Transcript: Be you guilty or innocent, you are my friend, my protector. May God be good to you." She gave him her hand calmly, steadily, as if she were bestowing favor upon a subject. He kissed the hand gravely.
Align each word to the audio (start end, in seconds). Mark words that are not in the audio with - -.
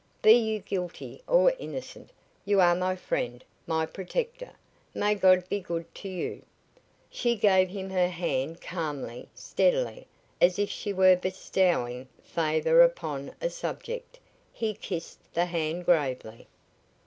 Be 0.23 0.31
you 0.31 0.57
guilty 0.57 1.21
or 1.27 1.53
innocent, 1.59 2.09
you 2.43 2.59
are 2.59 2.73
my 2.73 2.95
friend, 2.95 3.43
my 3.67 3.85
protector. 3.85 4.53
May 4.95 5.13
God 5.13 5.47
be 5.47 5.59
good 5.59 5.85
to 5.93 6.09
you." 6.09 6.41
She 7.11 7.35
gave 7.35 7.69
him 7.69 7.91
her 7.91 8.07
hand 8.07 8.61
calmly, 8.61 9.29
steadily, 9.35 10.07
as 10.41 10.57
if 10.57 10.71
she 10.71 10.91
were 10.91 11.15
bestowing 11.15 12.07
favor 12.23 12.81
upon 12.81 13.35
a 13.39 13.51
subject. 13.51 14.17
He 14.51 14.73
kissed 14.73 15.19
the 15.35 15.45
hand 15.45 15.85
gravely. 15.85 16.47